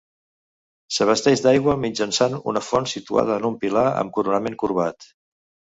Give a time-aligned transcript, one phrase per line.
[0.95, 5.13] S'abasteix d'aigua mitjançant una font situada en un pilar amb coronament corbat.